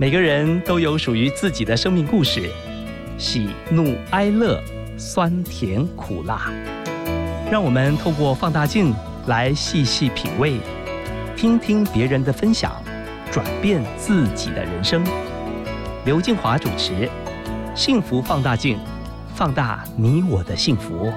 [0.00, 2.48] 每个人都有属于自己的生命故事，
[3.18, 4.62] 喜怒哀乐，
[4.96, 6.52] 酸甜苦辣。
[7.50, 8.94] 让我们透过放大镜
[9.26, 10.60] 来细细品味，
[11.36, 12.80] 听听别人的分享，
[13.32, 15.02] 转变自己的人生。
[16.04, 16.92] 刘静华主持
[17.74, 18.76] 《幸福放大镜》，
[19.34, 21.12] 放大你我的幸福。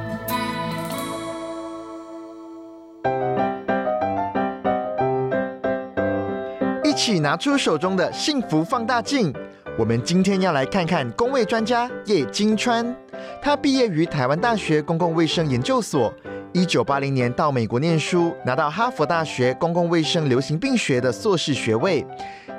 [7.04, 9.34] 起拿出手中的幸福放大镜，
[9.76, 12.96] 我们今天要来看看公卫专家叶金川。
[13.42, 16.14] 他毕业于台湾大学公共卫生研究所，
[16.54, 22.06] 一九八零年到美国念书，拿到哈佛大学公共卫生流行病学的硕士学位。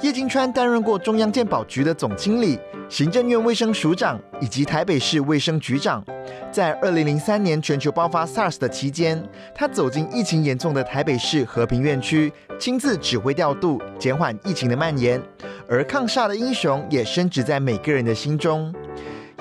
[0.01, 6.03] 叶金川担任过中央健保局的总经理、行政院卫生署长以及台北市卫生局长。
[6.51, 9.23] 在二零零三年全球爆发 SARS 的期间，
[9.55, 15.21] 他走进疫情严重的台北市和平院区，亲自指挥调度，减缓疫情的蔓延。
[15.69, 18.75] 而抗煞的英雄也深植在每个人的心中。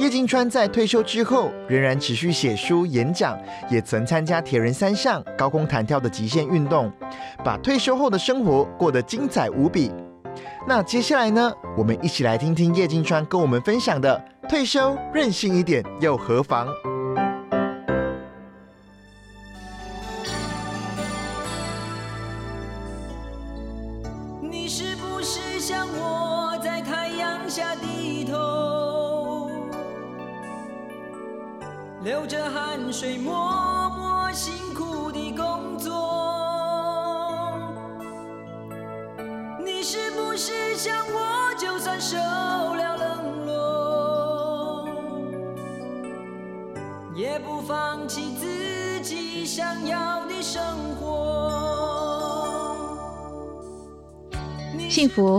[0.02, 3.38] 叶金川在退休之后，仍然持续写书、演讲，
[3.70, 6.92] 也曾参加铁人三项、高空弹跳的极限运动，
[7.44, 9.92] 把退休后的生活过得精彩无比。
[10.68, 11.54] 那接下来呢？
[11.78, 16.68] 我们一起来听听叶金川跟我们分享的“退休任性一点又何妨”。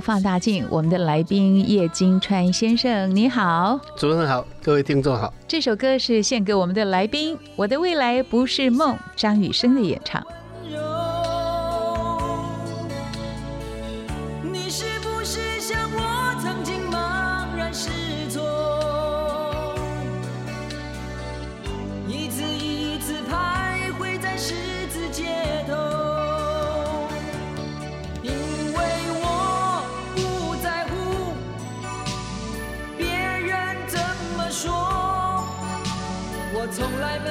[0.03, 3.79] 放大镜，我们的来宾叶金川先生，你好。
[3.97, 5.33] 主持人好，各位听众好。
[5.47, 10.21] 这首歌是献给我们的来宾，《我的未来不是梦》，张雨生的演唱。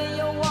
[0.01, 0.50] 没有忘。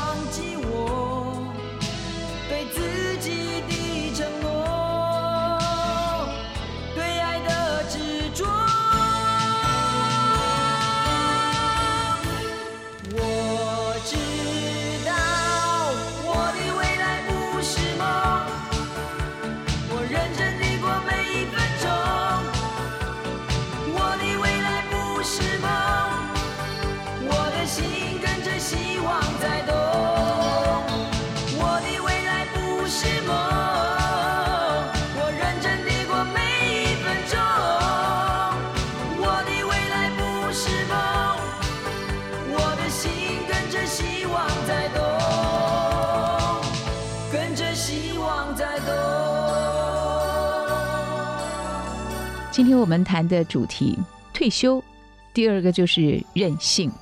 [52.61, 53.99] 今天我们谈的主题
[54.35, 54.85] 退休，
[55.33, 56.93] 第二个就是任性。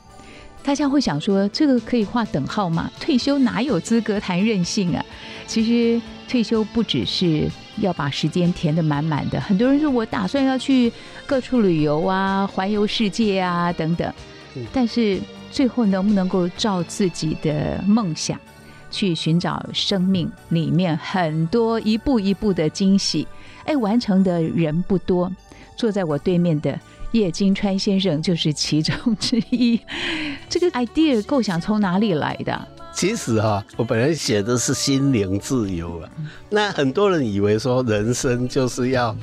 [0.62, 2.88] 大家会想说，这个可以划等号吗？
[3.00, 5.04] 退休哪有资格谈任性啊？
[5.48, 10.92] 其实退休不只是要把时间填得满满的，很多人说我打算要去
[11.26, 14.14] 各处旅游啊，环游世界啊等等，
[14.72, 15.20] 但是
[15.50, 18.38] 最后能不能够照自己的梦想
[18.92, 23.26] 去寻找生命里面很多一步一步的惊喜？
[23.64, 25.32] 哎，完成的人不多。
[25.78, 26.78] 坐在我对面的
[27.12, 29.80] 叶金川先生就是其中之一。
[30.50, 32.68] 这个 idea 构想从哪里来的？
[32.92, 36.10] 其实哈、我本来写的是心灵自由啊。
[36.50, 39.16] 那很多人以为说人生就是要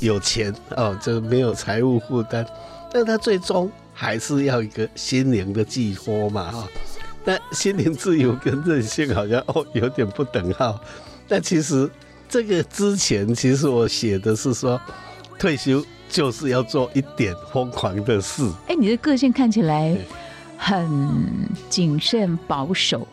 [0.00, 2.44] 有钱哦，就没有财务负担，
[2.92, 6.68] 但他最终还是要一个心灵的寄托嘛哈。
[7.24, 10.78] 那心灵自由跟任性好像哦有点不等号。
[11.28, 11.88] 但其实
[12.28, 14.80] 这个之前，其实我写的是说
[15.38, 18.48] 退休就是要做一点疯狂的事。
[18.68, 19.96] 哎，你的个性看起来
[20.56, 20.88] 很
[21.68, 23.06] 谨慎保守，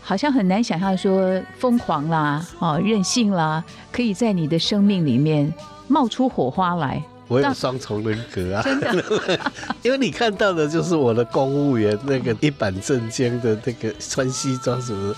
[0.00, 3.62] 好像很难想象说疯狂啦、哦任性啦，
[3.92, 5.52] 可以在你的生命里面
[5.88, 7.02] 冒出火花来。
[7.26, 9.04] 我有那双重人格啊，真的，
[9.82, 15.16] 因为你看到的就是我的公务员那个一板正经的那个穿西装什么的，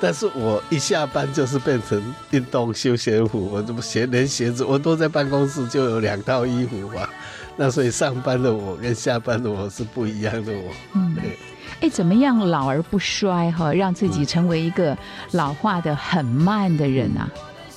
[0.00, 7.08] 但是我一下班就是变成运动休闲服，我怎么鞋连鞋子我都在办公室就有两套衣服嘛。
[7.56, 10.72] 那所以上班的我跟下班的我是不一样的我。
[10.94, 11.38] 嗯对，
[11.80, 14.96] 哎，怎么样老而不衰哈，让自己成为一个
[15.30, 17.30] 老化的很慢的人啊？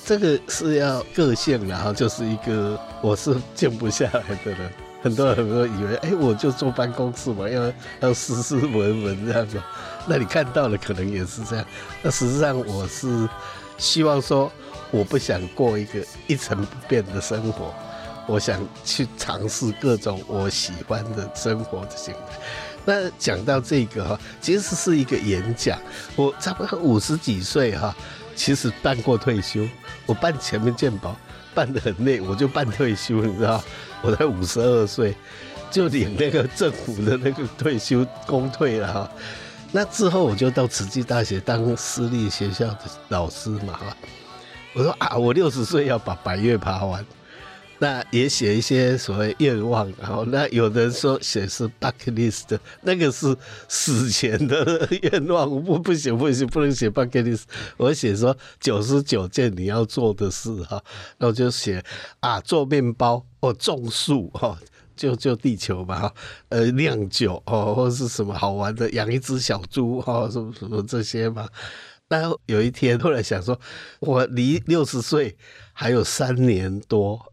[0.04, 4.70] 这个是要个性，然后就是一个我是静不下来的人。
[5.00, 9.62] 很多人都以为，哎，我就坐办公室嘛，要要斯斯文文这样子。
[10.06, 11.64] 那你看到的可能也是这样。
[12.02, 13.28] 那实际上我是
[13.76, 14.50] 希望说，
[14.90, 17.72] 我不想过一个一成不变的生活，
[18.26, 22.38] 我想去尝试各种我喜欢的生活的形态。
[22.84, 25.78] 那讲到这个哈，其实是一个演讲。
[26.16, 27.94] 我差不多五十几岁哈，
[28.34, 29.68] 其实办过退休，
[30.06, 31.14] 我办前面健保
[31.58, 33.60] 办得很累，我就办退休，你知道。
[34.00, 35.12] 我才五十二岁，
[35.72, 39.10] 就领那个政府的那个退休公退了哈。
[39.72, 43.80] 那之后我就到慈济大学当私立学校的老师嘛。
[44.72, 47.04] 我说啊，我六十岁要把白月爬完，
[47.78, 53.36] 那也写一些所谓愿望，然后那有人说写是 bucket list，那个是
[53.68, 57.42] 死前的愿望，我不不行不行，不能写 bucket list，
[57.76, 60.82] 我写说九十九件你要做的事哈，
[61.18, 61.82] 那我就写
[62.20, 64.58] 啊做面包或种树哈。
[64.96, 66.14] 救救地球嘛哈，
[66.48, 71.48] 呃，酿酒哦，或是什么好玩的，养一只小猪哈，什么什么这些嘛。
[72.08, 73.60] 那有一天突然想说，
[74.00, 75.36] 我离六十岁
[75.72, 77.32] 还有三年多，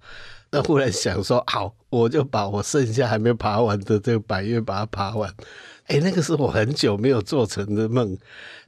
[0.56, 5.30] 那忽然想说，好，我就把我剩下还没爬完的这个百月把它爬完。
[5.88, 8.18] 哎，那个是我很久没有做成的梦。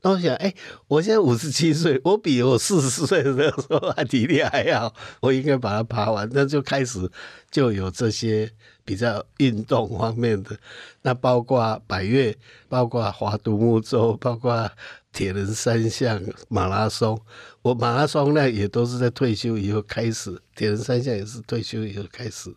[0.02, 0.54] 那我想，哎，
[0.90, 6.30] 我现在五十七岁，我比我四十岁的时候还体力还好，我应该把它爬完。
[6.34, 7.10] 那就开始
[7.50, 8.52] 就有这些
[8.84, 10.58] 比较运动方面的，
[11.04, 12.36] 那包括百越，
[12.68, 14.70] 包括划独木舟，包括
[15.18, 17.20] 铁人三项、马拉松。
[17.64, 22.54] 我马拉松呢也都是在退休以后开始，铁人三项也是退休以后开始。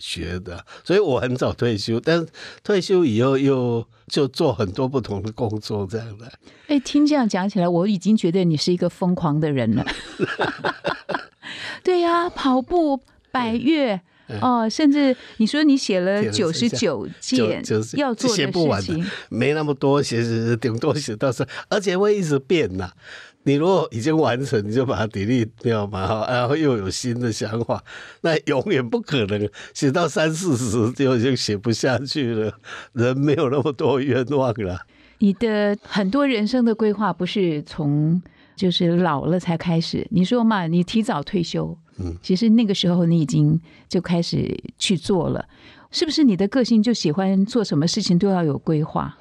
[0.00, 2.26] 学的，所以我很早退休，但是
[2.64, 6.32] 退休以后又就做很多不同的工作，这样的。
[6.66, 9.86] 哎，听这样讲起来，我已经觉得你是一个疯狂的人了。
[11.84, 13.00] 对呀、跑步、
[13.30, 14.00] 百越。
[14.40, 18.82] 哦，甚至你说你写了九十九件就就是要做的写不完
[19.28, 22.90] 没那么多写，写顶多写到是，而且会一直变呐。
[23.44, 27.82] 你如果已经完成，你就把它 delete 掉嘛，哈，然后又有新的想法，
[28.20, 32.52] 那永远不可能写到三四十就已经写不下去了。
[32.92, 34.86] 人没有那么多愿望了。
[35.18, 38.22] 你的很多人生的规划不是从
[38.56, 40.06] 就是老了才开始。
[40.10, 45.44] 你说嘛，你提早退休，嗯，其实那个时候你已经就开始去做了，
[45.90, 46.24] 是不是？
[46.24, 49.16] 你的个性就喜欢做什么事情都要有规划？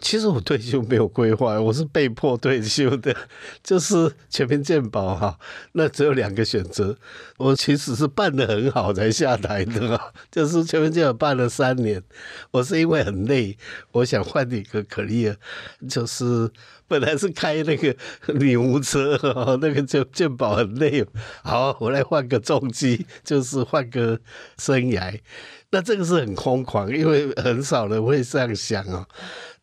[0.00, 3.14] 其实我退休没有规划，我是被迫退休的，
[3.62, 5.38] 就是全民健保哈，
[5.72, 6.96] 那只有两个选择。
[7.36, 10.00] 我其实是办得很好才下台的，
[10.32, 12.02] 就是全民健保办了三年，
[12.50, 13.56] 我是因为很累，
[13.92, 15.36] 我想换一个 career，
[15.88, 16.50] 就是
[16.88, 17.94] 本来是开那个
[18.40, 19.18] 牛车，
[19.60, 21.04] 那个就健保很累，
[21.42, 24.18] 好，我来换个重机，就是换个
[24.58, 25.20] 生涯。
[25.72, 29.06] 那这个是很疯狂，因为很少人会这样想哦。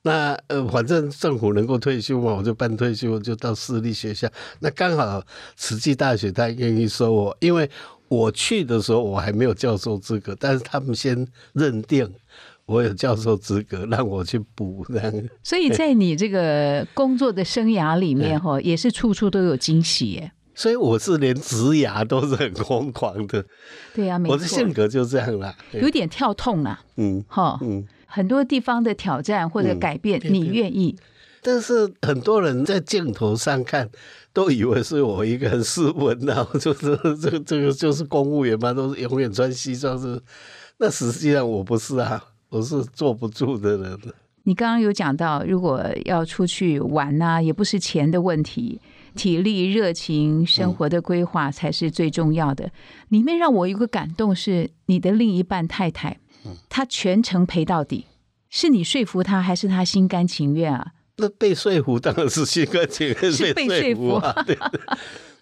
[0.03, 4.29] 那呃，反正政府能够退休嘛，我就办退休，就到私立学校。
[4.59, 5.21] 那刚好
[5.55, 7.69] 慈济大学他愿意收我，因为
[8.07, 12.09] 我去的时候我还没有教授资格，但是他们先认定
[12.65, 15.29] 我有教授资格，让我去补这样。
[15.43, 20.31] 所以在 你这个工作的生涯里面，哈，也是处处都有惊喜耶。
[20.55, 23.45] 所以我是连植牙都是很疯狂的，
[23.93, 25.53] 对呀、没我的错性格就这样啦。
[25.73, 27.85] 有点跳痛啊，嗯哈，嗯。
[28.07, 30.97] 很多地方的挑战或者嗯改变，你愿意。
[31.43, 33.87] 但是很多人在镜头上看，
[34.33, 40.19] 都以为是我一个很斯文然后就是这个这个就是公务员嘛，都是永远穿西装是。
[40.79, 43.97] 那实际上我不是啊，我是坐不住的人。
[44.43, 48.79] 你刚刚有讲到，如果要出去玩呐、也不是钱的问题，
[49.13, 52.71] 体力、热情、生活的规划才是最重要的。
[53.09, 56.17] 里面让我有个感动是，你的另一半太太，
[56.69, 58.05] 她全程陪到底，
[58.49, 60.93] 是你说服他，还是他心甘情愿啊？
[61.17, 64.31] 那被说服当然是心甘情愿 是被说服啊。
[64.45, 64.81] 对 对，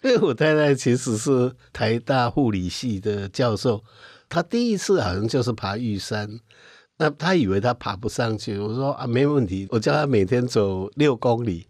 [0.02, 3.84] 因为我太太其实是台大护理系的教授，
[4.28, 6.40] 她第一次好像就是爬玉山，
[6.96, 11.66] 那她以为她爬不上去，我说啊没问题，我叫她每天走六公里。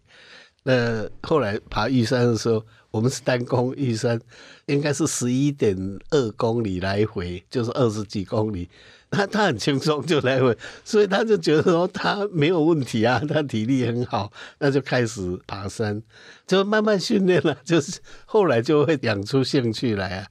[0.63, 4.21] 那后来爬玉山的时候，我们是单攻玉山，
[4.67, 5.77] 应该是十一点
[6.11, 8.69] 二公里来回，就是二十几公里。
[9.17, 10.55] 他他很轻松就来回，
[10.85, 16.03] 所以他就觉得说他没有问题啊，他体力很好，那就开始爬山，
[16.47, 20.27] 就慢慢训练了，就是后来就会养出兴趣来啊。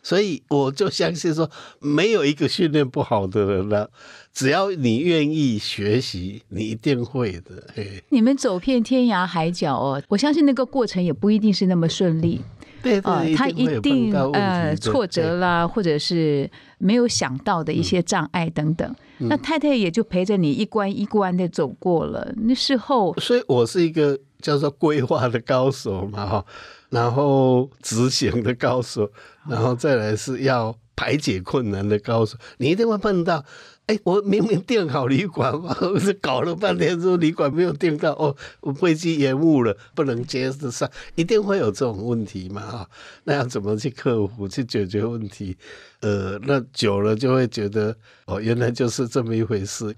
[0.00, 3.90] 所以我就相信说，没有一个训练不好的人了，
[4.32, 7.64] 只要你愿意学习，你一定会的。
[8.10, 12.40] 你们走遍天涯海角哦，我相信那个过程也不一定是那么顺利。
[12.82, 13.00] 对
[13.34, 18.88] 他一定呃挫折啦，或者是没有想到的一些障碍等等。
[19.18, 22.32] 嗯那太太也就陪着你一关一关的走过了。
[22.36, 26.44] 那事后所以我是一个叫做规划的高手嘛，哈，
[26.90, 29.10] 然后执行的高手，
[29.48, 32.38] 然后再来是要排解困难的高手。
[32.58, 33.44] 你一定会碰到，
[33.88, 42.90] 哎，我明明订好旅馆嘛， 我是搞了半天说旅馆没有订到，哦，我飞机延误了，不能接得上，一定会有这种问题嘛，哈，
[43.24, 45.56] 那要怎么去克服、去解决问题？
[46.00, 49.96] 呃，那久了就会觉得，哦，原来就是这么一回事。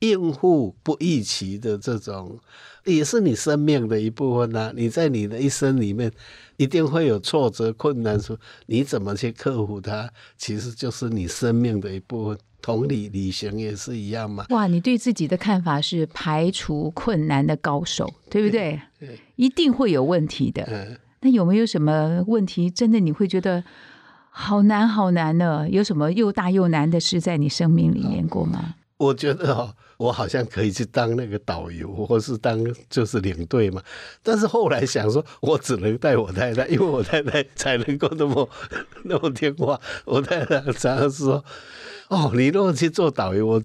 [0.00, 2.38] 应付不预期的这种，
[2.86, 6.10] 也是你生命的一部分呐、你在你的一生里面，
[6.56, 12.38] 一定会有挫折、困难，说你怎么去克服它，其实就是你生命的一部分。
[12.62, 14.44] 同理，旅行也是一样嘛。
[14.48, 18.80] 哇，你对自己的看法是排除困难的高手，对不对？
[18.98, 20.64] 对，一定会有问题的。
[20.64, 23.62] 嗯，那有没有什么问题，真的你会觉得
[24.30, 25.68] 好难好难呢？
[25.70, 28.74] 有什么又大又难的事在你生命里面过吗？
[28.96, 32.58] 我觉得哦，我好像可以去当那个导游，或是当
[32.90, 33.82] 就是领队嘛。
[34.22, 38.48] 但是后来想说，我只能带我太太，因为我太太才能够那么
[39.04, 39.80] 那么听话。
[40.04, 41.44] 我太太常常说
[42.08, 43.62] ：“哦，你如果去做导游，我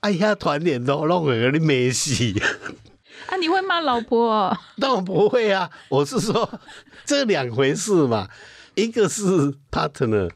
[0.00, 2.40] 哎呀，团练都弄个你没戏。
[3.26, 4.56] 啊，你会骂老婆、哦？
[4.78, 6.60] 当然不会啊，我是说
[7.04, 8.28] 这两回事嘛，
[8.74, 10.30] 一个是 partner。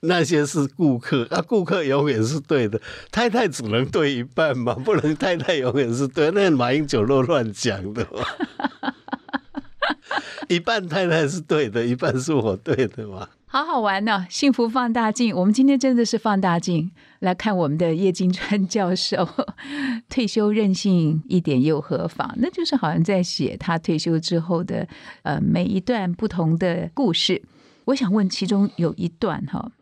[0.00, 6.30] 那些是顾客，啊，顾客永远是对的，太太只能对一半嘛， 不能太太永远是对。
[6.30, 8.92] 那马英九都乱讲的嘛，
[10.48, 13.28] 一半太太是对的，一半是我对的嘛。
[13.50, 15.34] 好好玩呢、幸福放大镜。
[15.34, 16.90] 我们今天真的是放大镜
[17.20, 19.26] 来看我们的叶金川教授
[20.10, 22.30] 退休任性一点又何妨？
[22.36, 24.86] 那就是好像在写他退休之后的
[25.22, 27.42] 呃每一段不同的故事。
[27.88, 29.72] 我想问，其中有一段哈，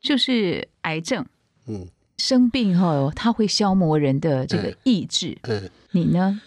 [0.00, 1.26] 就是癌症
[1.66, 1.86] 嗯
[2.16, 5.36] 生病哈，它会消磨人的这个嗯意志。
[5.42, 6.40] 嗯，你呢？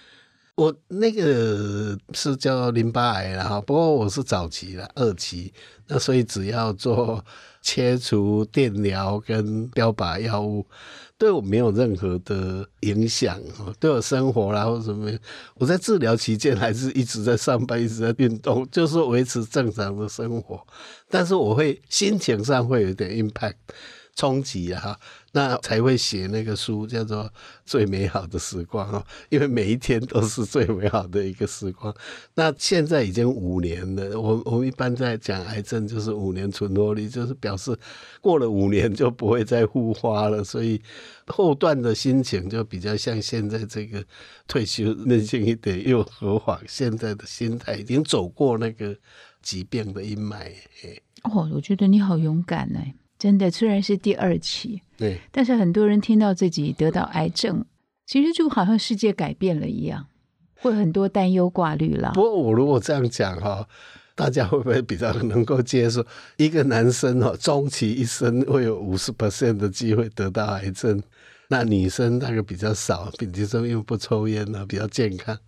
[0.55, 5.53] 我那个是叫淋巴癌了哈，不过我是早期了，二期，
[5.87, 7.23] 那所以只要做
[7.61, 10.65] 切除、电疗跟标靶药物，
[11.17, 15.11] 对我没有任何的影响哦，对我生活啦或什么，
[15.55, 20.65] 我在治疗期间还是一直在上班，一直在运动，就是维持正常的生活，
[21.09, 23.55] 但是我会心情上会有点 impact。
[24.15, 24.95] 冲击啊，
[25.35, 27.23] 那才会写那个书，叫做
[27.65, 31.93] 《最美好的时光》哦，因为每一天都是最美好的一个时光。
[32.35, 37.75] 那现在已经五年了，我我们一般在讲癌症就是五年存活率，就是表示
[38.21, 40.79] 过了五年就不会再复发了，所以
[41.25, 44.05] 后段的心情就比较像现在这个
[44.47, 46.59] 退休任性一点又何妨？
[46.67, 48.95] 现在的心态已经走过那个
[49.41, 50.51] 疾病的阴霾，
[51.23, 52.79] 哦，我觉得你好勇敢呢、
[53.23, 53.49] 真的。
[53.49, 55.17] 虽然是第二期，对。
[55.31, 57.63] 但是很多人听到自己得到癌症，
[58.05, 60.07] 其实就好像世界改变了一样，
[60.55, 62.21] 会很多担忧挂虑啦不。
[62.21, 63.65] 过我如果这样讲哈，
[64.13, 66.05] 大家会不会比较能够接受？
[66.35, 71.01] 一个男生哦，终其一生会有五十 percent 的机会得到癌症，
[71.47, 75.39] 那女生大概比较少，比如说因为不抽烟呢，比较健康，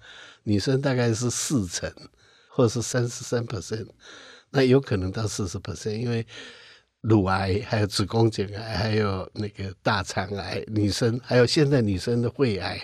[0.43, 1.91] 女生大概是四成
[2.47, 3.87] 或者是三十三 percent，
[4.51, 6.25] 那有可能到四十 percent，因为。
[7.07, 12.81] 乳癌， 还有子宫颈癌，还有那个大肠癌，女生还有现在女生的肺癌，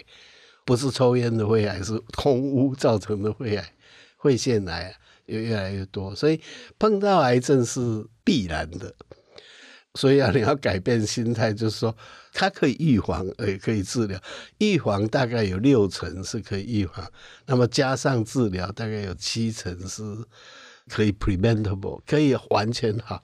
[0.65, 3.73] 不是抽烟的肺癌，是空污造成的肺癌，
[4.21, 6.39] 肺腺癌也越来越多，所以
[6.77, 8.93] 碰到癌症是必然的。
[9.95, 11.93] 所以啊，你要改变心态，就是说
[12.31, 14.17] 它可以预防，也可以治疗。
[14.59, 17.11] 预防大概有六成是可以预防，
[17.45, 20.01] 那么加上治疗，大概有七成是
[20.87, 23.21] 可以 preventable，可以完全好。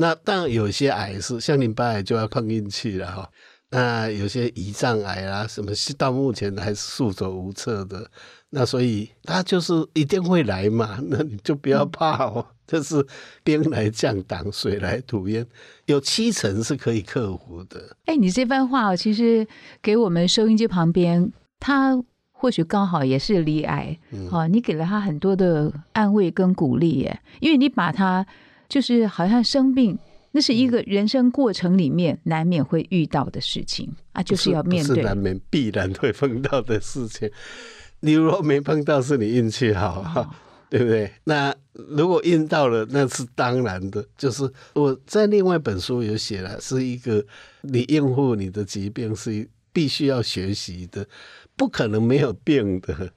[0.00, 3.30] 那当然有些癌是像淋巴癌就要碰运气了哈。
[3.72, 8.10] 那有些胰脏癌啊，什么到目前还是束手无策的。
[8.48, 12.46] 那所以它就是一定会来嘛， 那你就不要怕哦。
[12.66, 13.04] 就是
[13.44, 15.46] 兵来将挡，水来土掩，
[15.84, 17.94] 有七成是可以克服的。
[18.06, 19.46] 哎，你这番话哦，其实
[19.82, 28.26] 给我们收音机旁边，他或许刚好也是离癌，嗯哦，你给了他很多的安慰跟鼓励耶，因为你把他
[28.70, 29.98] 就是好像生病，
[30.30, 35.02] 那是一个人生过程里面难免会遇到的事情啊，就是要面对。
[35.02, 37.28] 难免必然会碰到的事情。
[38.00, 40.34] 你如果没碰到，是你运气好，哈，
[40.70, 41.10] 对不对？
[41.24, 44.06] 那如果运到了，那是当然的。
[44.16, 47.22] 就是我在另外一本书有写了，是一个
[47.62, 51.06] 你应付你的疾病是必须要学习的，
[51.56, 53.12] 不可能没有病的。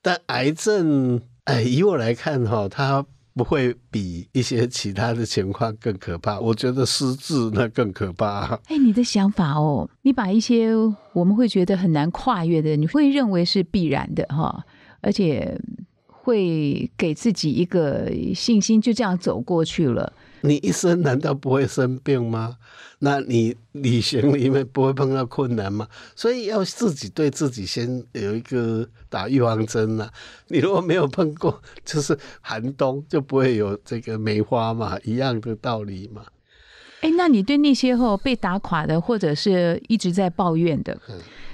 [0.00, 6.38] 但癌症，哎，以我来看哈，它不会比一些其他的情况更可怕。
[6.38, 8.58] 我觉得失智那更可怕。
[8.68, 10.72] 哎，你的想法哦，你把一些
[11.12, 14.64] 我们会觉得很难跨越的，你会认为是必然的哈，
[15.00, 15.60] 而且
[16.06, 20.12] 会给自己一个信心，就这样走过去了。
[20.48, 22.58] 你一生难道不会生病吗？
[22.98, 25.88] 那你旅行里面不会碰到困难吗？
[26.14, 30.10] 所以要自己对自己先有一个打预防针呐、
[30.48, 36.22] 你如果没有碰过，就是寒冬就不会有这个梅花嘛，一样的道理嘛。
[37.00, 40.98] 哎，那你对那些后被打垮的，或者是一直在抱怨的、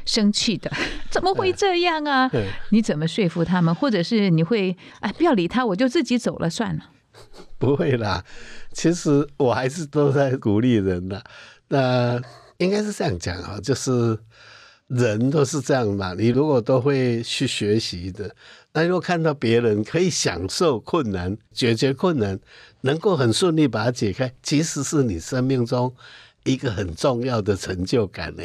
[0.05, 0.71] 生气的，
[1.11, 2.31] 怎么会这样啊？
[2.33, 3.75] 嗯你怎么说服他们？
[3.75, 6.85] 或者是你会哎，不要理他，我就自己走了算了。
[7.59, 8.25] 不会啦，
[8.73, 11.23] 其实我还是都在鼓励人的。
[11.69, 12.21] 那
[12.59, 14.19] 应该是这样讲啊，就是
[14.89, 16.15] 人都是这样嘛。
[16.15, 18.35] 你如果都会去学习的，
[18.73, 22.39] 那如果看到别人可以享受困难、解决困难，
[22.83, 25.95] 能够很顺利把它解开，其实是你生命中
[26.45, 28.43] 一个很重要的成就感呢。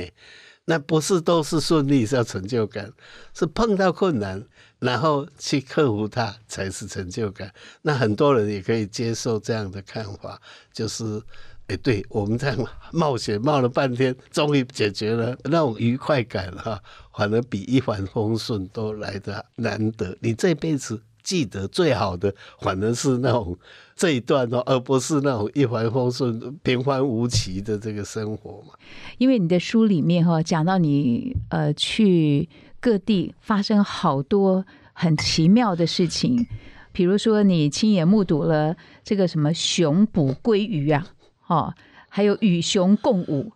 [0.65, 2.91] 那不是都是顺利是要成就感，
[3.33, 4.43] 是碰到困难，
[4.79, 7.51] 然后去克服它才是成就感。
[7.81, 10.39] 那很多人也可以接受这样的看法，
[10.73, 11.21] 就是，
[11.67, 12.57] 哎，对我们这样
[12.91, 16.81] 冒险冒了半天，终于解决了那种愉快感哈，
[17.15, 20.15] 反而比一帆风顺都来得难得。
[20.19, 23.57] 你这辈子记得最好的，反而是那种
[23.95, 28.73] 这一段哦，而不是那种一帆风顺、平凡无奇的这个生活嘛。
[29.17, 32.49] 因为你的书里面哈讲到你呃去
[32.81, 36.45] 各地发生好多很奇妙的事情，
[36.91, 41.07] 比如说你亲眼目睹了这个什么熊捕鲑鱼啊，
[41.47, 41.73] 哦，
[42.09, 43.53] 还有与熊共舞。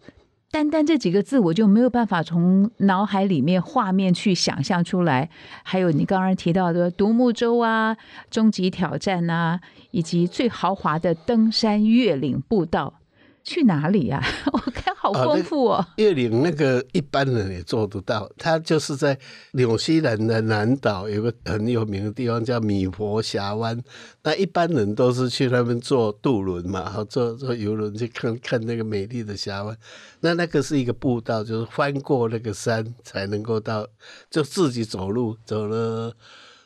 [0.51, 5.29] 单单这几个字，我就没有办法从脑海里面画面去想象出来。
[5.63, 7.95] 还有你刚刚提到的独木舟啊、
[8.31, 12.95] 终极挑战啊，以及最豪华的登山越岭步道，
[13.43, 15.86] 去哪里呀、 我看好丰富哦。
[15.97, 19.17] 越岭那个一般人也做得到，它就是在
[19.54, 23.82] 纽西兰的南岛有个很有名的地方叫米佛峡湾，
[24.23, 29.75] 那一般人都是去那边坐渡轮嘛，好坐坐游轮去看看那个美丽的峡湾。
[30.19, 33.88] 那那个是一个步道，就是翻过那个山才能够到，
[34.30, 36.13] 就自己走路走了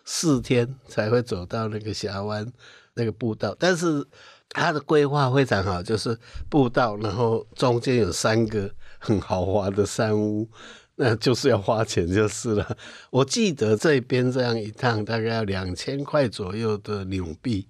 [0.03, 2.51] 四天才会走到那个峡湾
[2.95, 4.05] 那个步道，但是
[4.53, 6.17] 它的规划非常好，就是
[6.49, 10.47] 步道，然后中间有三个很豪华的山屋，
[10.95, 12.77] 那就是要花钱就是了。
[13.09, 17.67] 我记得这边这样一趟大概要两千块左右的纽币，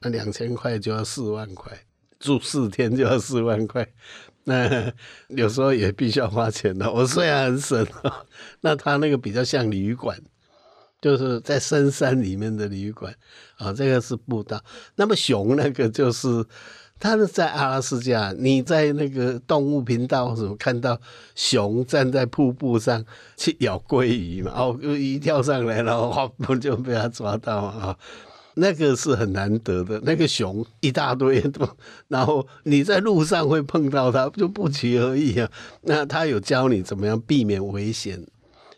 [0.00, 1.70] 那两千块就要四万块，
[2.18, 3.86] 住四天就要四万块。
[4.44, 4.92] 那
[5.28, 6.90] 有时候也必须要花钱的。
[6.90, 7.86] 我虽然很省，
[8.62, 10.20] 那他那个比较像旅馆，
[11.02, 13.12] 就是在深山里面的旅馆
[13.58, 14.62] 啊，这个是步道。
[14.94, 16.44] 那么熊那个就是，
[17.00, 20.98] 它是在阿拉斯加，你在那个动物频道什么看到
[21.34, 23.04] 熊站在瀑布上
[23.36, 27.98] 去咬鲑鱼嘛，哦，鱼跳上来，然后哗不就被它抓到啊。
[28.54, 31.66] 那个是很难得的，那个熊一大堆都，
[32.08, 35.50] 然后你在路上会碰到它，就不期而遇啊。
[35.80, 38.22] 那他有教你怎么样避免危险，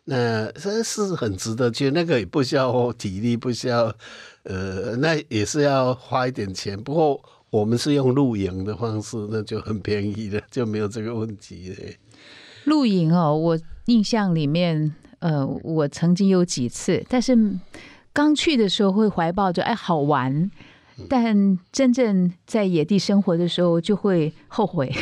[0.05, 1.91] 那这是很值得去。
[1.91, 3.95] 那个也不需要体力，不需要，
[4.43, 6.79] 呃，那也是要花一点钱。
[6.79, 11.77] 不过我们是用露营的方式，那就很便宜了，就没有这个问题了。
[12.65, 17.37] 露营哦，我印象里面，呃，我曾经有几次，但是
[18.13, 20.51] 刚去的时候会怀抱着哎好玩，
[21.09, 24.93] 但真正在野地生活的时候就会后悔，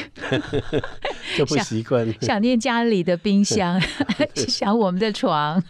[1.37, 2.07] 就不习惯。
[2.21, 3.81] 想念家里的冰箱，
[4.35, 5.63] 想我们的床。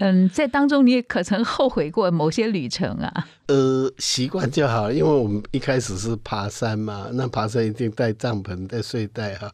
[0.00, 3.26] 嗯，在当中你也可曾后悔过某些旅程啊？
[3.46, 9.52] 呃，习惯就好，因为我们一开始是爬山嘛，那爬山一定带帐篷、带睡袋哈，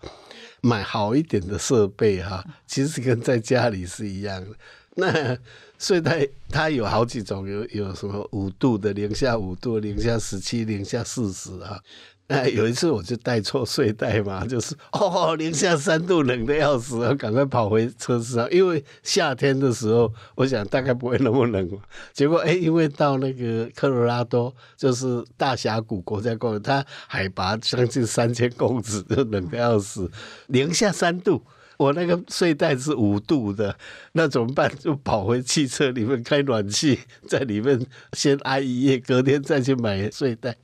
[0.61, 4.51] 买好一点的设备哈，其实跟在家里是一样的。
[4.97, 5.39] 那
[5.79, 11.81] 睡袋它有好几种，有有什么五度的，零下五度、零下十七、零下四十啊。
[12.27, 18.49] 那有一次我就带错睡袋嘛，就是哦，零下三度，冷的要死，赶快跑回车子上。
[18.53, 21.69] 因为夏天的时候，我想大概不会那么冷。
[22.13, 30.09] 结果哎，因为到那个科罗拉多，就是大峡谷国家公园，它海拔将近三千公尺，就冷的要死，
[30.47, 31.43] 零下三度。
[31.81, 33.75] 我那个睡袋是五度的，
[34.13, 34.71] 那怎么办？
[34.79, 40.55] 就跑回汽车里面开暖气，在里面先挨一夜，隔天再去买睡袋。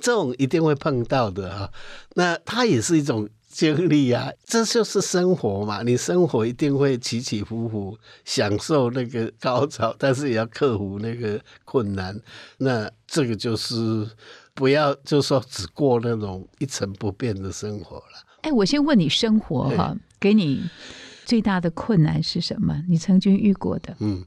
[0.00, 1.72] 这种一定会碰到的哈。
[2.14, 5.82] 那它也是一种经历啊，这就是生活嘛。
[5.82, 12.16] 你生活一定会起起伏伏，享受那个高潮，但是也要克服那个困难。
[12.58, 14.08] 那这个就是
[14.54, 18.22] 不要就说只过那种一成不变的生活了。
[18.42, 20.70] 哎，我先问你，生活哈，给你
[21.24, 22.80] 最大的困难是什么？
[22.88, 23.96] 你曾经遇过的？
[23.98, 24.24] 嗯，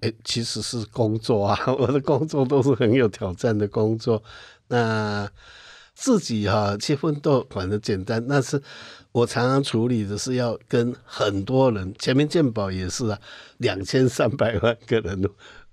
[0.00, 4.22] 哎，其实是工作啊， 我的工作都是很有挑战的工作。
[4.68, 5.30] 那
[5.94, 8.26] 自己哈去奋斗，反正简单。
[8.26, 8.62] 但是
[9.12, 13.18] 我常常处理的是要跟很多人，前面鉴宝也是啊，
[13.58, 15.22] 两千三百万个人，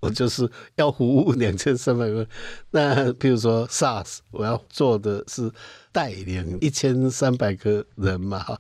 [0.02, 2.28] 我就是要服务两千三百万。
[2.72, 5.50] 那比如说 SARS，我要做的是。
[5.96, 8.60] 带领一千三百个人嘛，哈，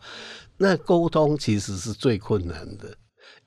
[0.57, 2.95] 那沟通其实是最困难的，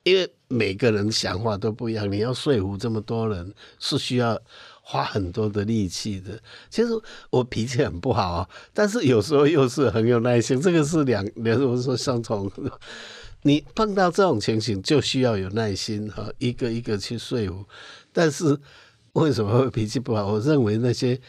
[0.03, 4.39] 因为每个人想法都不一样，你要说服这么多人是需要
[4.81, 6.39] 花很多的力气的。
[6.69, 6.89] 其实
[7.29, 12.51] 我脾气很不好啊，但是有时候又是很有耐心，这个是两两种说相同。
[13.41, 17.65] 你碰到这种情形就需要有耐心哈，一个一个去说服。
[18.13, 18.57] 但是
[19.13, 20.27] 为什么会脾气不好？
[20.27, 21.19] 我认为那些。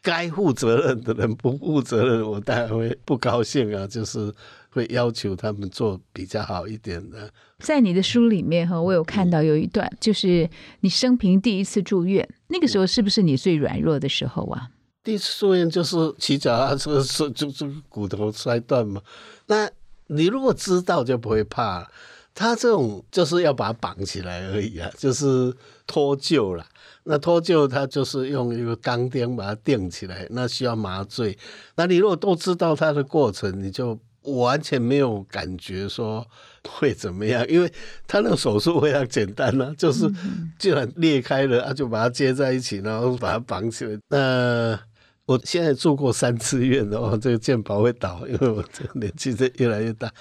[0.00, 4.32] 该负责任的人不负责任，我当然会不高兴啊，就是
[4.78, 7.30] 会要求他们做比较好一点的。
[7.58, 10.48] 在你的书里面哈，我有看到有一段，就是
[10.80, 14.70] 你生平第一次住院，那个时候是不是你最软弱的时候啊？
[15.02, 19.02] 第一次住院就是骑脚踏车是就就骨头摔断嘛。
[19.46, 19.68] 那
[20.06, 21.90] 你如果知道就不会怕，
[22.34, 25.52] 他这种就是要把它绑起来而已啊，就是
[25.86, 26.64] 脱臼了。
[27.04, 31.36] 那脱臼，他就是用一个钢钉把它钉起来，那需要麻醉。
[31.74, 33.98] 那你如果都知道它的过程，你就
[34.36, 36.26] 完全没有感觉说
[36.68, 37.72] 会怎么样，因为
[38.06, 40.10] 他那个手术非常简单呢，就是
[40.58, 43.98] 既然裂开了，啊，就把它接在一起，然后把它绑起来。
[44.08, 44.78] 那
[45.26, 50.12] 我现在住过三次院哦，这个健保会倒，因为我这个年纪在越来越大。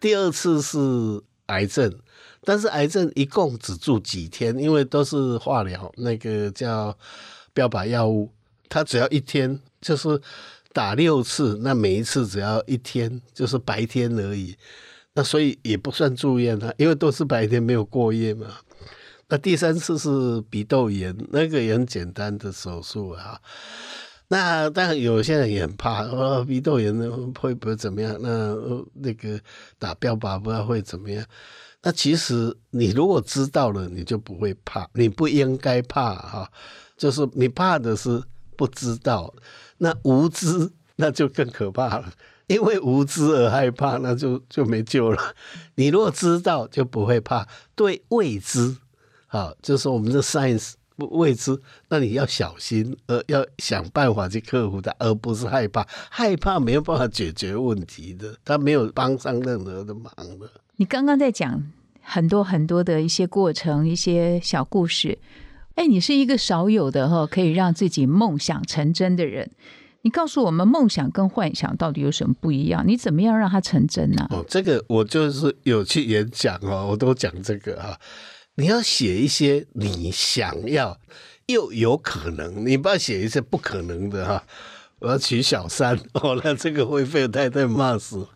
[0.00, 0.78] 第二次是
[1.46, 1.92] 癌症。
[2.46, 6.94] 但是癌症一共只住几天，因为都是化疗，那个叫
[7.54, 8.30] 标靶药物，
[8.68, 10.20] 它只要一天，就是
[10.74, 14.56] 打六次，那每一次只要一天，就是白天而已，
[15.14, 18.48] 那所以也不算住院啊，因为都是白天没有过夜嘛。
[19.28, 23.40] 那第三次是鼻窦炎，那个也很简单的手术啊。
[24.28, 26.92] 那当然有些人也很怕，说鼻窦炎
[27.40, 28.16] 会不会怎么样？
[28.20, 28.56] 那
[28.94, 29.40] 那个
[29.78, 31.24] 打标靶不知道会怎么样。
[31.82, 36.50] 那其实你如果知道了，你就不会怕，你不应该怕哈。
[36.96, 38.22] 就是你怕的是
[38.56, 39.32] 不知道，
[39.78, 42.12] 那无知那就更可怕了，
[42.46, 45.34] 因为无知而害怕，那就就没救了。
[45.74, 47.48] 你如果知道，就不会怕。
[47.74, 48.76] 对未知，
[49.26, 55.84] 好，就是我们的 science 未知，那你要小心，而，要想办法去克服它，而不是害怕。
[56.10, 60.48] 害怕没有办法解决问题的，他没有帮上任何的忙的。
[60.76, 61.64] 你刚刚在讲
[62.00, 65.18] 很多很多的一些过程，一些小故事。
[65.74, 69.50] 哎，你是一个少有的哈，可以让自己梦想成真的人。
[70.02, 72.84] 你告诉我们，梦想跟幻想到底有什么不一样？
[72.86, 74.26] 你怎么样让它成真呢？
[74.30, 77.98] 哦，这个我就是有去演讲哦，我都讲这个哈。
[78.56, 80.98] 你要写一些你想要
[81.46, 84.44] 又有可能，你不要写一些不可能的哈。
[85.00, 88.26] 我要娶小三 哦，那这个会被太太骂死。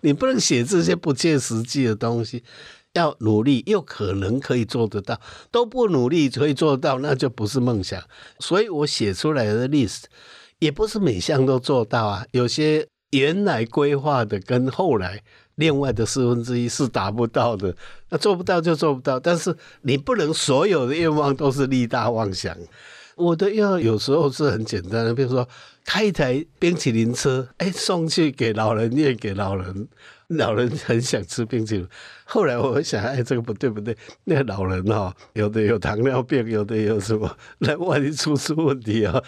[0.00, 2.42] 你不能写这些不切实际的东西，
[2.96, 8.02] 要努力又可能可以做得到，都不努力可以做到，那就不是梦想。
[8.40, 10.04] 所以我写出来的 list
[10.58, 15.22] 也不是每项都做到啊，有些原来规划的跟后来
[15.54, 17.74] 另外的四分之一是达不到的，
[18.08, 19.20] 那做不到就做不到。
[19.20, 22.56] 但是你不能所有的愿望都是力大妄想。
[23.16, 25.48] 我的愿望有时候是很简单的，比如说。
[25.88, 29.86] 开一台冰淇淋车，哎，送去给老人院，给老人，
[30.26, 31.88] 老人很想吃冰淇淋。
[32.28, 39.22] 后来我想，哎，这个不对不对，那老人哦，有的有糖尿病，有的有什么，那万一出出问题啊？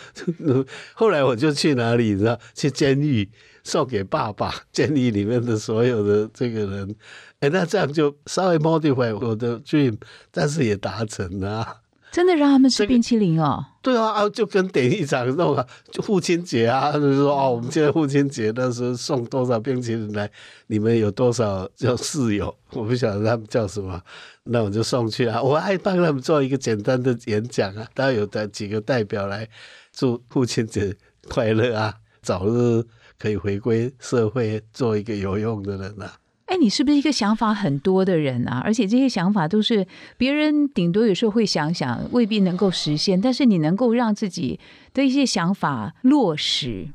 [0.94, 2.36] 后来我就去哪里，你知道？
[2.54, 3.30] 去监狱
[3.62, 6.96] 送给爸爸，监狱里面的所有的这个人，
[7.38, 9.96] 哎，那这样就稍微 modify 我的 dream，
[10.32, 13.64] 但是也达成了、真的让他们吃冰淇淋哦。
[13.82, 20.30] 对啊，啊，就跟典狱长弄啊，就父亲节啊，就是说哦，我们现在父亲节那时候送多少冰淇淋来，
[20.66, 22.54] 你们有多少叫室友？
[22.72, 24.00] 我不晓得他们叫什么，
[24.44, 25.42] 那我就送去啊。
[25.42, 29.48] 我还帮他们做一个简单的演讲啊，当然有的几个代表来
[29.92, 30.94] 祝父亲节
[31.28, 32.84] 快乐啊，早日
[33.18, 36.12] 可以回归社会，做一个有用的人啊。
[36.48, 38.62] 哎，你是不是一个想法很多的人啊？
[38.64, 44.58] 而且这些想法都是别人顶多有时候会想想，未必能够实现，但是你能够让自己
[44.94, 46.88] 的一些想法落实，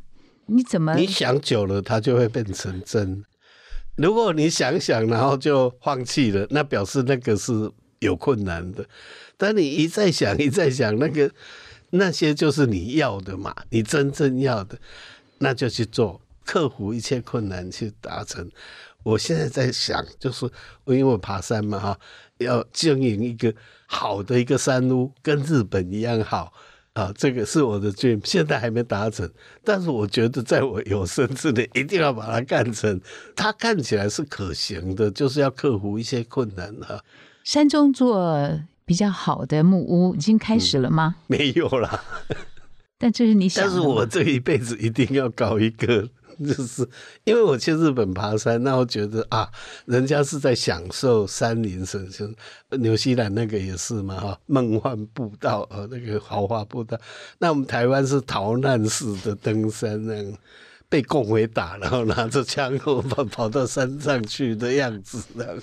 [0.47, 0.95] 你怎么？
[0.95, 3.23] 你想久了，它就会变成真。
[3.95, 8.83] 如果你想想，然后就放弃了，那表示那个是有困难的。
[9.37, 11.29] 但你一再想，一再想，那个
[11.91, 14.79] 那些就是你要的嘛，你真正要的，
[15.37, 18.49] 那就去做，克服一切困难去达成。
[19.03, 20.45] 我现在在想，就是
[20.85, 21.99] 因为我爬山嘛，哈，
[22.39, 23.53] 要经营一个
[23.85, 26.51] 好的一个山屋，跟日本一样好。
[26.93, 29.27] 啊，这个是我的 dream，现在还没达成，
[29.63, 33.01] 但是我觉得在我有生之年一定要把它干成。
[33.35, 37.03] 它看起来是可行的，就是要克服一些困难哈、
[37.43, 41.15] 山中做比较好的木屋已经开始了吗？
[41.25, 42.03] 没有啦，
[42.99, 46.07] 但这是你想的，但是我这一辈子一定要搞一个，
[46.43, 46.88] 就是
[47.23, 49.49] 因为我去日本爬山，那我觉得啊，
[49.86, 52.29] 人家是在享受山林神就，
[52.77, 56.99] 纽西兰那个也是嘛哈，梦幻步道呃那个豪华步道，
[57.39, 60.34] 那我们台湾是逃难式的登山那样。
[60.89, 65.58] 被共匪打，然后拿着枪后 跑跑到山上去的样子，那样。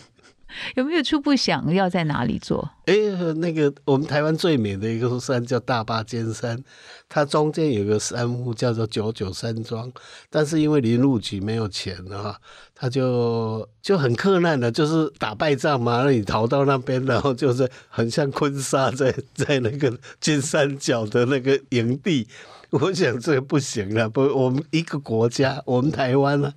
[0.77, 2.71] 有没有初步想要在哪里做？
[2.87, 2.95] 哎，
[3.37, 6.63] 那个我们台湾最美的一个山叫大坝尖山，
[7.09, 9.93] 它中间有个山屋叫做九九山庄，
[10.29, 12.37] 但是因为林务局没有钱的话，
[12.75, 22.27] 他就就很困难的，就是打败仗嘛，那你逃到那边，然后就是很像昆沙在 在那个金三角的那个营地，
[22.71, 26.53] 我想这个不行了，不，我们一个国家，我们台湾呢、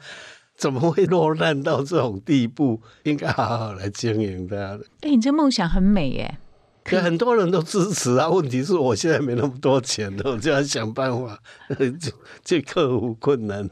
[0.58, 2.82] 怎么会落难到这种地步？
[3.04, 4.86] 应该好好来经营它的。
[5.02, 6.38] 哎，你这梦想很美耶。
[6.84, 11.40] 可很多人都支持啊，问题是我现在没那么多钱了， 我就要想办法
[11.78, 12.14] 去
[12.44, 13.70] 去克服困难。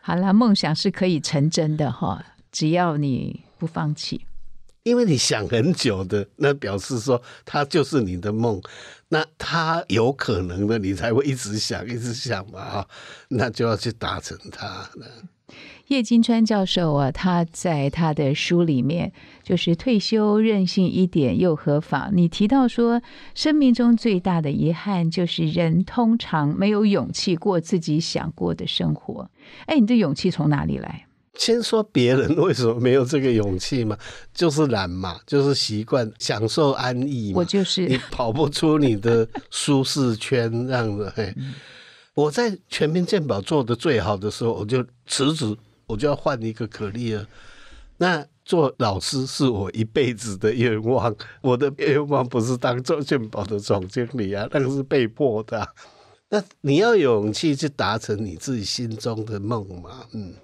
[0.00, 4.24] 好啦，梦想是可以成真的哈，只要你不放弃。
[4.84, 8.60] 因为你想很久的，那表示说它就是你的梦，
[9.08, 12.88] 那它有可能的，你才会一直想，一直想嘛啊，
[13.28, 14.88] 那就要去达成它。
[15.92, 22.10] 叶金川教授啊，他在他的书里面就是退休任性一点又何妨？
[22.14, 23.02] 你提到说，
[23.34, 29.30] 生命中最大的遗憾就是人通常没有勇气过自己想过的生活。
[29.66, 31.04] 哎，你的勇气从哪里来？
[31.34, 33.94] 先说别人为什么没有这个勇气嘛，
[34.32, 37.40] 就是懒嘛，就是习惯享受安逸嘛。
[37.40, 41.12] 我就是你跑不出你的舒适圈，这样子。
[41.14, 41.34] 嘿，
[42.14, 45.54] 我在全民健保做的最好的时候，我就辞职，
[45.92, 47.26] 我就要换一个可丽了。
[47.98, 55.68] 那做老师是我一辈子的愿望，我的愿望不是当做健保的总经理啊，那个是被迫的啊、
[56.30, 60.34] 那你要有勇气去达成你自己心中的梦嘛，嗯。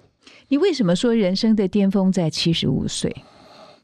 [0.47, 3.13] 你为什么说人生的巅峰在七十五岁？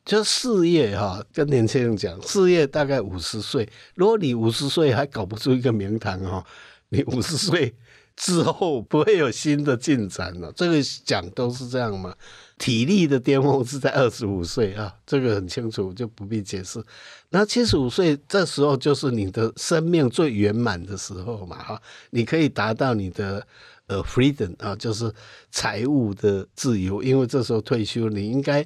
[0.06, 3.67] 就事业哈，跟年轻人讲，事业大概五十岁。
[3.95, 6.45] 如果你五十岁还搞不出一个名堂哈，
[6.89, 7.73] 你五十岁
[8.17, 10.51] 之后不会有新的进展了。
[10.56, 12.15] 这个讲都是这样嘛。
[12.58, 16.82] 体力的巅峰是在二十五岁啊，这个很清楚，就不必解释。
[17.30, 23.45] 那七十五岁这时候就是你的生命最圆满的时候嘛哈，你可以达到你的。
[23.88, 25.13] 呃，freedom 啊，就是
[25.51, 28.65] 财务的自由，因为这时候退休，你应该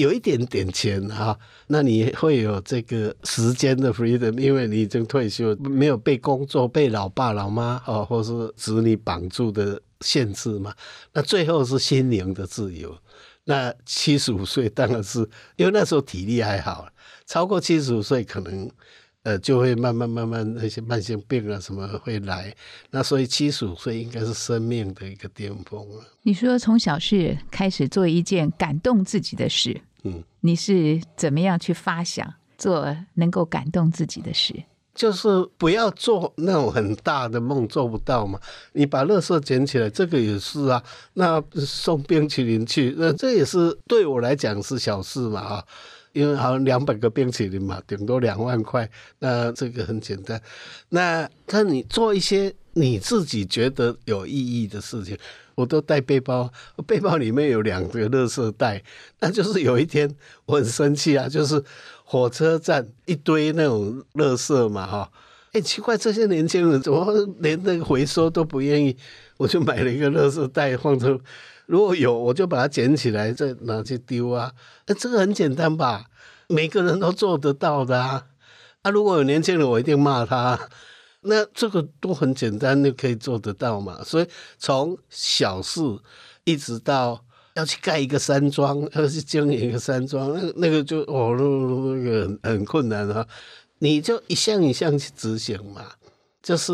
[0.00, 10.74] 有一点点钱哈、那你会有这个时间的 freedom，因为你已经退休，没有被工作、被老爸老妈哦，或是子女绑住的限制嘛。
[11.12, 12.96] 那最后是心灵的自由。
[13.44, 15.18] 那七十五岁当然是
[15.56, 16.88] 因为那时候体力还好，
[17.26, 18.70] 超过七十五岁可能。
[19.22, 22.56] 呃，就会慢慢慢慢那些慢性病啊什么会来，
[22.90, 26.02] 那所以七十五岁应该是生命的一个巅峰了。
[26.22, 34.54] 你说从小事开始做一件感动自己的事，嗯，你是怎么样去发想做能够感动自己的事？
[34.92, 38.38] 就是不要做那种很大的梦，做不到嘛。
[38.72, 40.82] 你把垃圾捡起来，这个也是啊。
[41.14, 45.64] 那送冰淇淋去，那这也是对我来讲是小事嘛啊。
[46.12, 50.42] 因为好像两百个冰淇淋嘛，顶多两万块，那这个很简单。
[50.88, 55.16] 那看你做一些你自己觉得有意义的事情。
[55.60, 56.50] 我都带背包，
[56.86, 58.82] 背包里面有两个垃圾袋。
[59.20, 60.12] 那就是有一天
[60.46, 61.62] 我很生气啊，就是
[62.04, 65.10] 火车站一堆那种垃圾嘛，哈。
[65.52, 67.06] 哎，奇怪，这些年轻人怎么
[67.40, 68.96] 连那个回收都不愿意？
[69.36, 71.18] 我就买了一个垃圾袋放着，
[71.66, 74.52] 如果有我就把它捡起来再拿去丢啊。
[74.86, 76.06] 哎，这个很简单吧？
[76.48, 78.26] 每个人都做得到的啊。
[78.82, 80.58] 啊，如果有年轻人，我一定骂他。
[81.22, 84.02] 那这个都很简单，就可以做得到嘛。
[84.02, 84.26] 所以
[84.58, 85.80] 从小事
[86.44, 93.26] 一直到要去盖一个山庄，要去经营一个山庄，那那个就哦，那个很很困难啊。
[93.80, 95.84] 你就一项一项去执行嘛，
[96.42, 96.72] 就是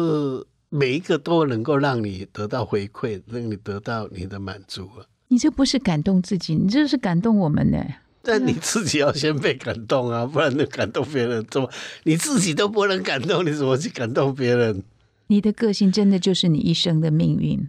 [0.68, 5.06] 每一个都能够让你得到回馈，让你得到你的满足啊。
[5.28, 7.84] 你这不是感动自己，你这是感动我们呢。
[8.26, 11.70] 但你自己要先被感动啊， 不然你感动别人怎么？
[12.02, 14.82] 你自己都不能感动，你怎么去感动别人？
[15.28, 17.68] 你的个性真的就是你一生的命运，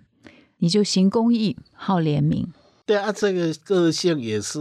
[0.57, 2.47] 你就行公益，好怜悯。
[2.85, 4.59] 对啊，这个个性也是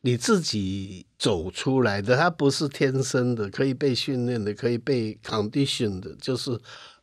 [0.00, 6.58] 你自己走出来的，它不是天生的，可以被训练的，可以被 condition 的，就是。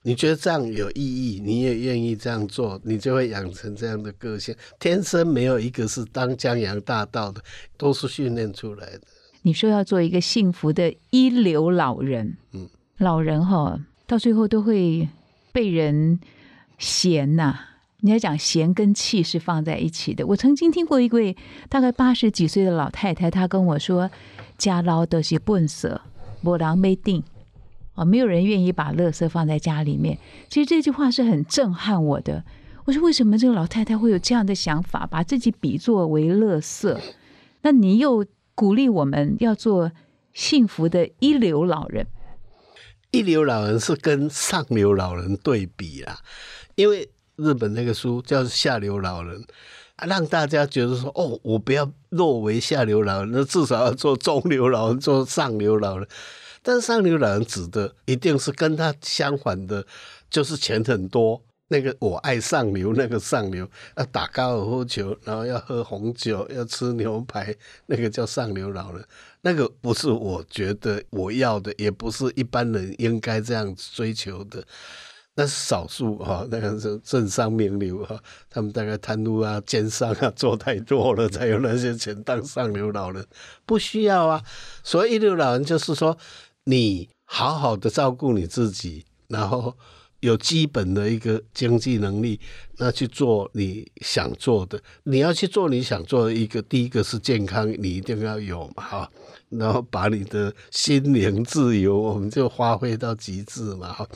[0.08, 4.56] 你觉得这样有意义，你也愿意这样做，你就会养成这样的个性。
[4.80, 7.42] 天生没有一个是当江洋大盗的，
[7.76, 9.02] 都是训练出来的。
[9.42, 15.10] 你说要做一个幸福的一流老人，嗯，老人哈，到最后都会
[15.52, 16.20] 被人
[16.78, 17.60] 嫌呐。
[18.02, 20.28] 你要讲嫌跟气是放在一起的。
[20.28, 21.36] 我曾经听过一位
[21.68, 24.12] 大概八十几岁的老太太，她跟我说
[24.60, 26.00] ：“家老都是笨色，
[26.44, 27.24] 无人没定。”
[27.96, 30.20] 啊，没有人愿意把垃圾放在家里面。
[30.50, 32.44] 其实这句话是很震撼我的。
[32.86, 36.96] 我说，为什么这个老太太会有这样的想法，把自己比作为垃圾？
[37.64, 39.92] 那你又鼓励我们要做
[40.34, 42.06] 幸福的一流老人？
[43.10, 46.20] 一流老人是跟上流老人对比啊，
[46.76, 49.42] 因为日本那个书叫《下流老人》，
[50.08, 56.08] 让大家觉得说，哦，我不要落为下流老人，那至少要做中流老人，做上流老人。
[56.68, 59.86] 但上流老人指的一定是跟他相反的，
[60.32, 61.44] 就是钱很多。
[61.68, 69.04] 那个我爱上流，那个上流要打高尔夫球，然后要喝红酒，要吃牛排，那个叫上流老人。
[69.42, 74.64] 那个不是我觉得我要的，也不是一般人应该这样追求的。
[75.38, 78.18] 那是少数哈，那个是政商名流哈，
[78.50, 83.26] 他们大概贪污啊、奸商啊做太多了，才有那些钱当上流老人。
[83.66, 84.44] 不需要啊，
[84.84, 86.18] 所以一流老人就是说。
[86.66, 89.76] 你好好的照顾你自己，然后
[90.20, 92.40] 有基本的一个经济能力，
[92.78, 94.82] 那去做你想做的。
[95.04, 99.12] 你要去做你想做的一个，第一个是健康，你一定要有嘛哈。
[99.50, 104.08] 然后把你的心灵自由，我们就发挥到极致嘛哈。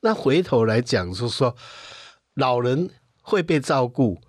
[0.00, 1.54] 那回头来讲，就是说
[2.34, 2.90] 老人
[3.22, 4.20] 会被照顾，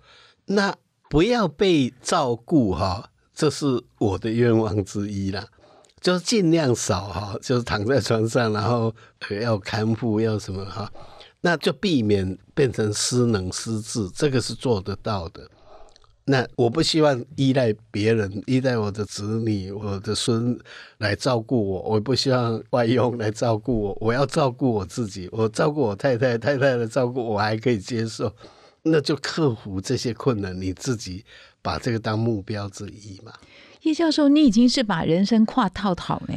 [0.46, 0.72] 那
[1.10, 5.48] 不要被照顾哈，这是我的愿望之一啦。
[6.04, 8.94] 就是尽量少哈，就是躺在床上，然后
[9.40, 10.92] 要看护，要什么哈，
[11.40, 15.48] 那就避免变成失能失智，这个是做得到的。
[16.26, 20.58] 那我不希望依赖别人，依赖我的子女、我的孙
[20.98, 28.30] 来照顾我，我不希望外佣来照顾我，我要照顾我自己，我照顾我太太，太太的照顾我还可以接受，
[28.82, 31.24] 那就克服这些困难，你自己
[31.62, 33.32] 把这个当目标之一嘛。
[33.84, 36.34] 叶教授，你已经是把人生跨套套呢。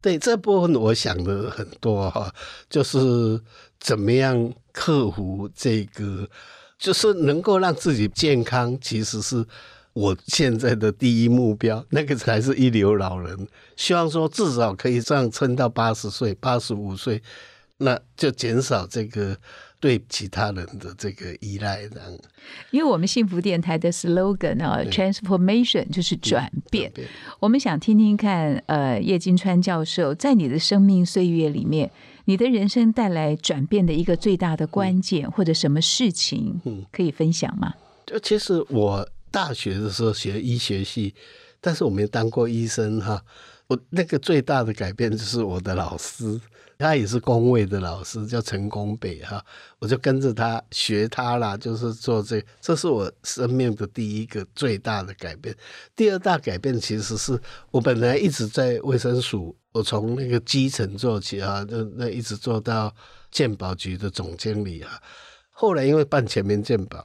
[0.00, 2.32] 对这部分，我想的很多，
[2.68, 3.40] 就是
[3.80, 6.28] 怎么样克服这个，
[6.78, 9.44] 就是能够让自己健康，其实是
[9.92, 11.84] 我现在的第一目标。
[11.90, 17.22] 那个才是一流老人，希望说至少可以这样撑到八十岁、八十五岁，
[17.78, 19.36] 那就减少这个。
[19.80, 22.10] 对其他人的这个依赖，这样。
[22.70, 26.92] 因为我们幸福电台的 slogan 啊，transformation 就是转变。
[27.38, 31.90] 我们想听听看，呃，叶金川教授在你的生命岁月里面，
[32.24, 37.74] 你的人生带来转变的一个最大的关键，或者什么事情，嗯，可以分享吗？
[38.04, 41.14] 就其实我大学的时候学医学系，
[41.60, 43.22] 但是我没当过医生哈。
[43.66, 46.40] 我那个最大的改变就是我的老师。
[46.80, 49.44] 他也是工位的老师，叫陈功北哈，
[49.80, 55.52] 我就跟着他学他啦，就是做这，这是我生命的第一个最大的改变。
[55.96, 57.36] 第二大改变其实是
[57.72, 62.94] 我本来一直在卫生署，我从那个基层做起啊，那那一直做到
[63.32, 65.02] 鉴宝局的总经理啊。
[65.50, 67.04] 后来因为办全民鉴宝，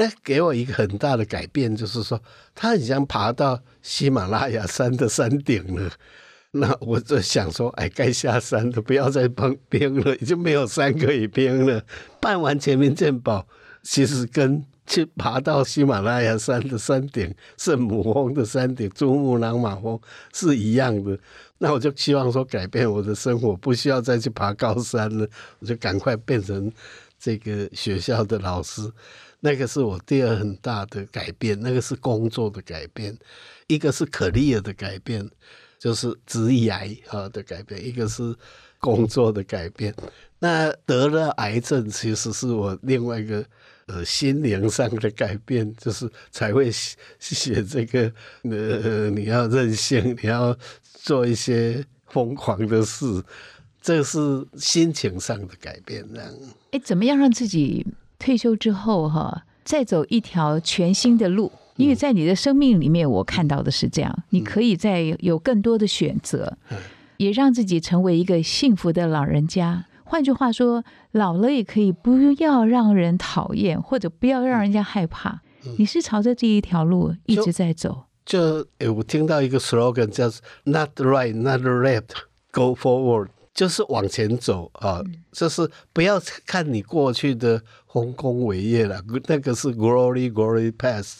[0.00, 2.22] 那给我一个很大的改变，就是说
[2.54, 5.90] 他很像爬到喜马拉雅山的山顶了。
[6.52, 11.82] 那我就想说，哎，该下山的不要再帮冰了，已经没有山可以冰了。
[12.20, 13.44] 办完全民健保，
[13.82, 19.98] 其实跟去爬到喜马拉雅山的山顶、圣母峰的山顶、珠穆朗玛峰
[20.32, 21.18] 是一样的。
[21.58, 25.28] 那我就希望说改变我的生活，不需要再去爬高山了，
[25.58, 26.72] 我就赶快变成
[27.18, 28.90] 这个学校的老师。
[29.40, 33.16] 那个是我第二很大的改变，那个是工作的改变，
[33.66, 35.28] 一个是可立尔的改变，
[35.78, 38.34] 就是职业癌啊的改变，一个是
[38.78, 39.94] 工作的改变。
[40.40, 43.44] 那得了癌症，其实是我另外一个
[43.86, 48.12] 呃心灵上的改变，就是才会写写这个
[48.42, 53.04] 呃你要任性，你要做一些疯狂的事，
[53.80, 56.34] 这是心情上的改变，这样。
[56.70, 57.86] 哎，怎么样让自己
[58.18, 61.52] 退休之后哈，再走一条全新的路？
[61.76, 66.58] 因为在你的生命里面，我看到的是这样，你可以再有更多的选择，
[67.18, 69.86] 也让自己成为一个幸福的老人家。
[70.02, 75.40] 换句话说，老了也可以不要让人讨厌，或者不要让人家害怕。
[75.78, 78.04] 你是朝着这一条路一直在走。
[78.24, 80.28] 就诶，我听到一个 slogan 叫
[80.64, 82.10] “Not right, not left,
[82.50, 85.02] go forward”，就是往前走啊，
[85.32, 87.62] 就是不要看你过去的
[87.98, 91.16] 丰功伟业了，那个是 glory, glory past，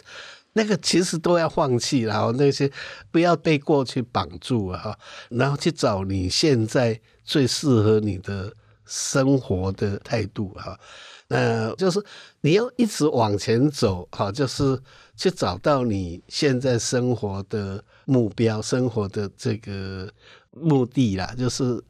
[0.53, 2.71] 那个其实都要放弃，然后那些
[3.11, 4.97] 不要被过去绑住啊，
[5.29, 8.53] 然后去找你现在最适合你的
[8.87, 10.79] 生活的态度哈。
[11.27, 12.01] 那就是
[12.43, 14.81] 你要一直往前走，哈，就是
[15.17, 20.09] 去找到你现在生活的目标、生活的这个
[20.53, 21.35] 目的啦。
[21.37, 21.83] 就是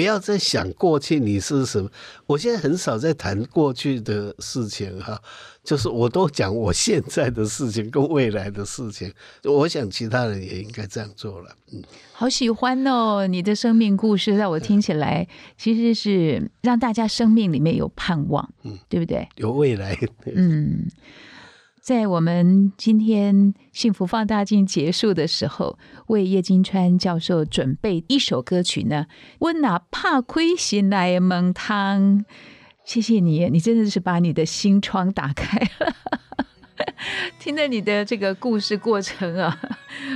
[0.00, 1.90] 不要再想过去你是什么。
[2.24, 5.20] 我现在很少在谈过去的事情，哈，
[5.62, 9.12] 就是我都讲我现在的事情跟未来的事情。
[9.44, 11.82] 我想其他人也应该这样做了，嗯。
[12.14, 13.26] 好喜欢哦！
[13.26, 15.28] 你的生命故事，在我听起来，
[15.58, 19.28] 其实是让大家生命里面有盼望，嗯，对不对？
[19.36, 19.94] 有未来。
[20.34, 20.86] 嗯，
[21.80, 25.78] 在我们今天幸福放大镜结束的时候，
[26.08, 29.06] 为叶金川教授准备一首歌曲呢。
[29.38, 32.26] 温拿怕亏心来蒙汤，
[32.84, 35.94] 谢谢你，你真的是把你的心窗打开了。
[37.40, 39.58] 听着你的这个故事过程啊，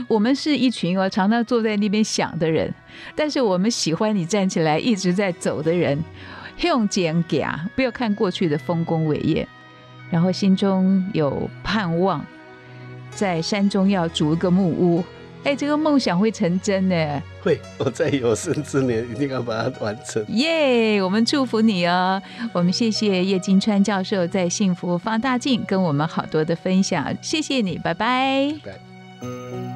[0.06, 2.74] 我们是一群哦，常常坐在那边想的人，
[3.16, 5.98] 但是我们喜欢你站起来一直在走的人，
[6.60, 9.48] 用肩胛，不要看过去的丰功伟业，
[10.14, 12.24] 然后心中有盼望，
[13.10, 15.02] 在山中要筑一个木屋。
[15.42, 17.22] 哎，这个梦想会成真呢！
[17.42, 20.24] 会，我在有生之年一定要把它完成。
[20.28, 22.22] 耶，我们祝福你哦！
[22.52, 28.54] 我们谢谢叶金川教授在幸福放大镜跟我们好多的分享，谢谢你，拜拜。
[28.64, 29.73] 暂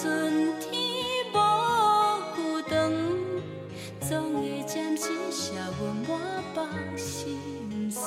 [0.00, 0.70] 春天
[1.32, 1.36] 无
[2.34, 2.38] 久
[2.68, 2.72] 长，
[4.00, 5.80] 总会渐渐消陨。
[6.08, 6.10] 我
[6.56, 6.58] 无
[6.96, 8.02] 心酸，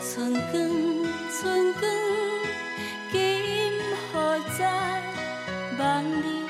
[0.00, 0.52] 春光
[1.32, 1.82] 春光，
[3.10, 3.16] 今
[4.12, 4.60] 何在？
[5.78, 6.46] 望你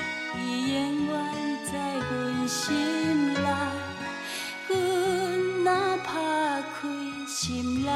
[0.72, 1.14] 永远
[1.64, 2.54] 在阮心
[3.32, 3.40] 内。
[4.68, 4.70] 阮
[5.64, 5.66] 若
[6.04, 6.06] 拍
[6.62, 6.78] 開
[7.26, 7.34] 心
[7.82, 7.86] 內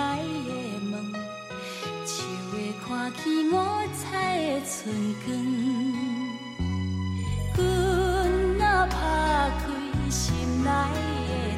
[0.49, 0.51] 的
[0.91, 0.93] 夢，
[2.05, 2.11] 秋
[2.51, 2.53] 會
[2.85, 3.23] 看见
[3.53, 3.57] 我
[3.95, 4.03] 采
[4.39, 4.75] 的春
[5.25, 5.29] 光。
[8.87, 10.71] 拍开心内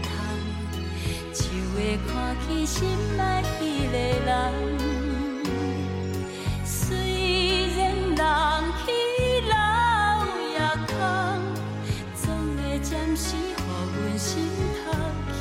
[0.03, 0.11] 的窗，
[1.33, 1.43] 就
[1.75, 2.13] 会看
[2.49, 2.79] 见心
[3.19, 3.21] 爱
[3.59, 3.95] 彼个
[4.27, 4.31] 人。
[6.65, 6.79] 虽
[7.77, 8.19] 然人
[8.85, 8.87] 去
[9.49, 9.53] 楼
[10.53, 10.57] 也
[10.89, 10.95] 空，
[12.15, 12.23] 总
[12.57, 13.25] 会暂时
[13.57, 14.31] 给阮心
[14.85, 14.91] 头
[15.39, 15.41] 去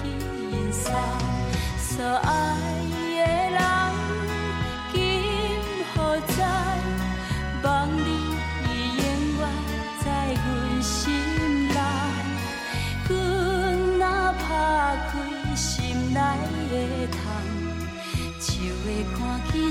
[0.52, 0.84] 掩塞。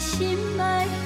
[0.01, 0.99] 心爱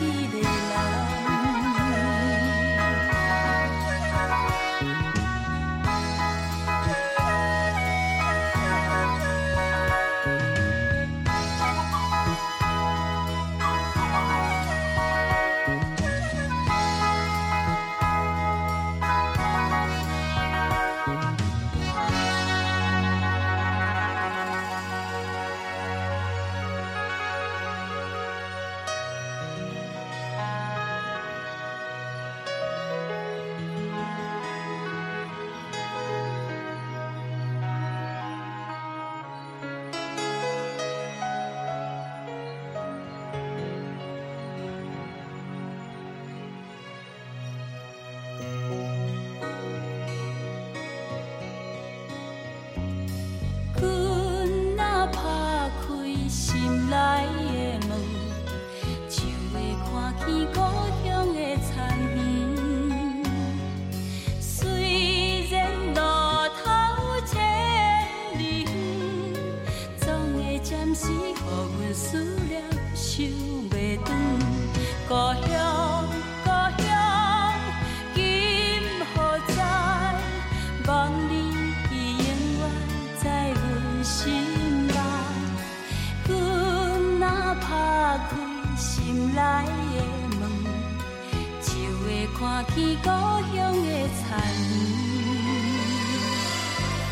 [92.37, 93.09] 看见故
[93.55, 94.23] 乡的残
[94.71, 94.75] 圆。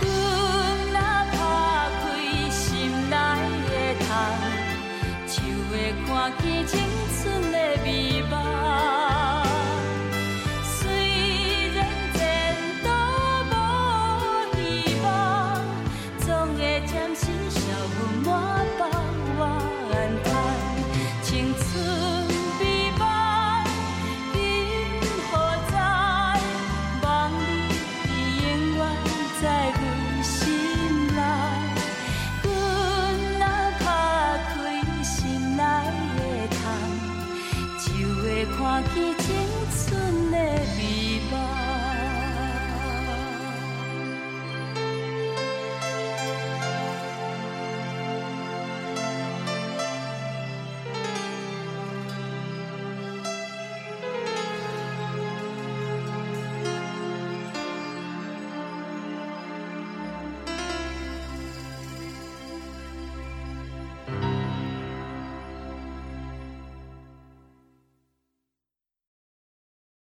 [0.01, 0.07] 阮
[0.91, 0.97] 若
[1.33, 1.39] 打
[2.03, 2.05] 开
[2.51, 2.61] 心
[3.09, 3.12] 内
[3.68, 3.70] 的
[4.05, 4.11] 窗，
[5.29, 5.33] 就
[5.70, 5.73] 会
[6.07, 6.11] 看
[6.43, 6.70] 见青
[7.23, 7.87] 春的美
[8.29, 8.61] 梦。